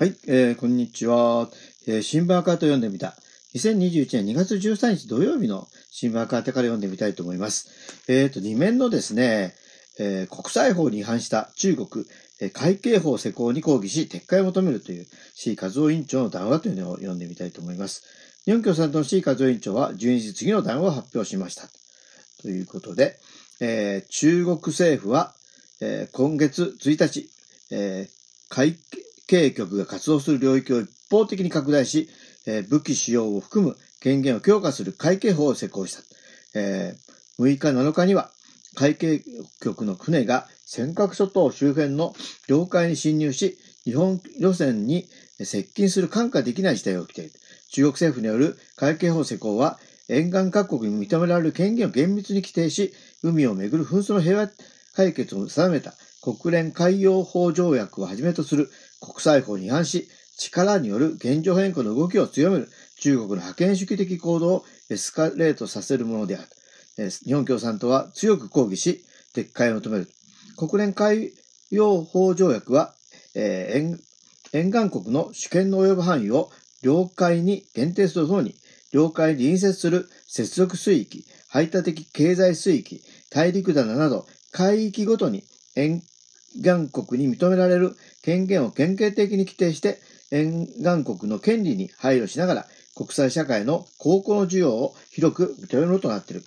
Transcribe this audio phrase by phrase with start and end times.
[0.00, 1.48] はい、えー、こんにちは。
[1.88, 3.16] えー、新聞赤と読んでみた。
[3.56, 8.04] 2021年2月13日土曜日の新聞赤手から読んでみたいと思います。
[8.06, 9.56] えっ、ー、と、2面のですね、
[9.98, 12.06] えー、国際法に違反した中国、
[12.40, 18.04] えー、会計法施行に抗議し撤回を求めるという C 和夫委員長の談話というのを読んでみたいと思います。
[18.44, 21.68] 日本共産党の C 和夫委員長は12日次の談話を発表しました。
[22.40, 23.18] ということで、
[23.58, 25.34] えー、中国政府は、
[25.80, 27.28] えー、今月1日、
[27.72, 28.78] えー、会
[29.28, 32.08] 計局が活動する領域を一方的に拡大し、
[32.46, 36.02] えー、武器使用を含む権限を強化する会計法を施行した。
[36.58, 38.32] えー、6日7日には
[38.74, 39.22] 会計
[39.60, 42.14] 局の船が尖閣諸島周辺の
[42.48, 45.04] 領海に侵入し、日本路線に
[45.38, 47.32] 接近する看過できない事態が起きている。
[47.70, 52.92] 中国政府による会計法施行は、沿岸各国に認められる権限を厳密に規定し、
[53.22, 54.48] 海をめぐる紛争の平和
[54.94, 58.70] 解決を定めた国連海洋法条約をはじめとする
[59.00, 62.68] 国際法に違反し、力による現状変更の動きを強める
[63.00, 67.10] 中国の覇権主義的行動をエスカレートさせるものである。
[67.10, 69.04] 日本共産党は強く抗議し、
[69.34, 70.08] 撤回を求める。
[70.56, 71.32] 国連海
[71.70, 72.94] 洋法条約は、
[73.34, 73.98] えー、
[74.52, 76.50] 沿岸国の主権の及ぶ範囲を
[76.82, 78.54] 領海に限定するとともに、
[78.92, 85.44] 領海に隣接する接続水域、排他的経済水域、大陸棚など海域ごとに
[85.76, 86.02] 沿
[86.62, 89.98] 岸国に認められる権限を典型的に規定して、
[90.30, 96.42] 沿岸国の権利に配慮しながら、国際社会の高校の需要を広く認めることとなっている。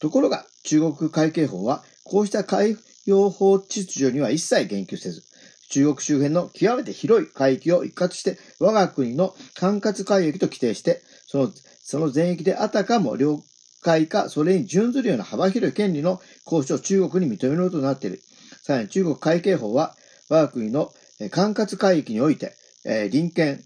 [0.00, 5.22] ところが、中国会計法は、こうした海洋法秩序には一切言及せず、
[5.70, 13.42] 中国周辺の極めて広い海域を一括して、我が国の管轄海域と規定して、その、その全域であたかも領
[13.82, 18.22] 海か、それに準ずるような幅広い権利の行使を中国に認めることとなっている。
[18.68, 19.94] さらに中国会計法は、
[20.28, 20.92] 我が国の
[21.30, 22.52] 管轄海域において、
[22.84, 23.64] 林権、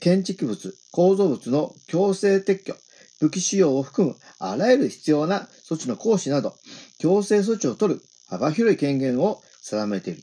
[0.00, 2.74] 建築物、構造物の強制撤去、
[3.20, 6.56] 武器使用を含むあらゆる必要な措置の行使など、
[6.98, 10.22] 強制措置を取る幅広い権限を定めている。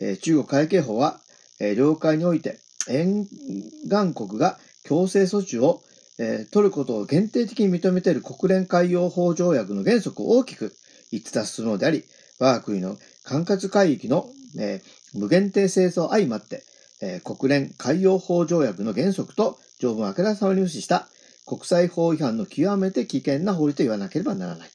[0.00, 1.20] え中国会計法は、
[1.60, 5.82] え領海において沿岸国が強制措置を
[6.18, 10.72] え取ることを限定的に認めている国連海洋法条約の原則を大きく
[11.10, 12.04] 逸脱するのであり、
[12.38, 12.96] 我が国の
[13.28, 14.26] 管轄海域の、
[14.58, 16.62] えー、無限定性と相まって、
[17.02, 21.08] えー、国連海洋法条約の原則と条文をあからさまに無視した
[21.46, 24.70] 国際法違反の極めて危険な法律と言わなければならない。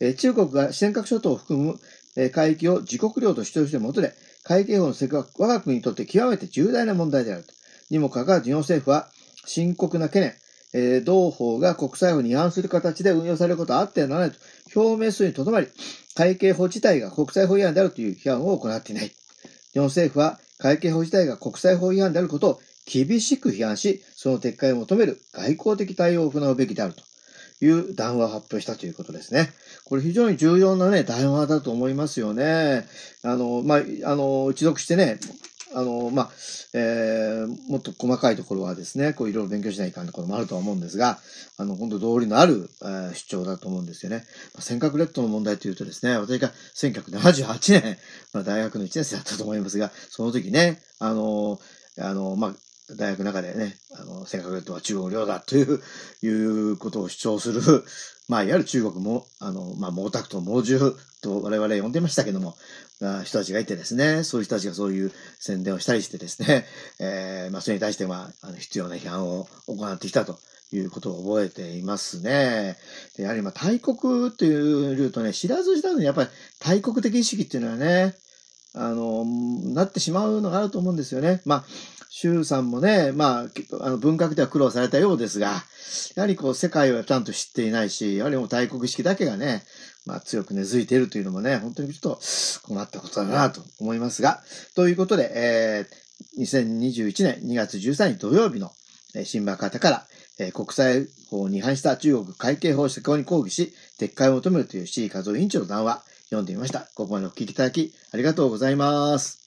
[0.00, 1.80] えー、中国が尖閣諸島を含む、
[2.18, 4.12] え海域を自国領と主張してもとで、
[4.44, 7.44] 海警法の施行は我が国にとって極めて重大な問題である。
[7.90, 9.08] にもかかわらず日本政府は
[9.46, 10.34] 深刻な懸念、
[10.74, 14.38] えー、同法が国際法に違反する形で運用されることはあってはならないと
[14.80, 15.68] 表明するにとどまり、
[16.16, 19.12] 会計法自体が国際法違反であるという批判を行っていない。
[19.72, 27.02] 日本政府は会計法自体が国際法違反であることを厳しく批判し、その撤回を求める外交的対応を行うべきであると
[27.64, 29.50] いう談話を発表したということですね。
[29.84, 32.86] これ非常に重要なね、談話だと思いますよね。
[33.22, 33.78] あの、まあ、
[34.10, 35.18] あの、一読してね、
[35.76, 36.30] あの、まあ、
[36.72, 41.18] えー、もっと細かいところはですね、こういろいろ勉強しないかんところもあるとは思うんですが、
[41.58, 44.24] あの、本当道理のある、えー、主張だと思うんですよね。
[44.54, 47.98] まあ、尖閣列島の問題というとですね、私が1978年、
[48.32, 51.60] まあ、大学の1年生だったと思いますが、その時ね、あの、
[52.00, 52.54] あの、まあ、
[52.94, 55.82] 大学の中でね、あの、尖閣列島は中国領だという、
[56.22, 57.60] いうことを主張する、
[58.28, 62.56] まあ、いわゆる中国も、あの、まあ、毛沢東、猛獣と我々呼んでましたけども、
[63.24, 66.66] 人たちがいてですね、そういう人たちがそういう宣伝をしたりしてですね、
[66.98, 70.38] えー、まあ、それに対しては、あの必要な批判を行ってきたと
[70.72, 72.78] いうことを覚えていますね。
[73.16, 78.14] でやはり、まあ、大国というとね、知らず知らずにやっぱり大国的意識っていうのはね、
[78.74, 79.24] あの、
[79.74, 81.40] なってしまうのがあると思うんですよね。
[81.44, 81.64] まあ、
[82.10, 85.64] 周さんもね、まあ、あの文学では苦労されたようですが、
[86.14, 89.64] やはりこう、世界をちゃんと知っていないし、やはりもう大国意識だけがね、
[90.06, 92.20] まあ、強く根付いているというのもね、本当にちょっと
[92.62, 94.40] 困ったことだなと思いますが、
[94.74, 98.70] ということで、えー、2021年2月13日土曜日の、
[99.24, 100.06] 新馬方から、
[100.38, 106.88] えー、国際法に違反した中国会計法施行に抗議し、撤回を求めるという C 和夫委員長の談話、読んでみました。
[106.94, 109.45] ここまでお聞きいただき、ありがとうございます。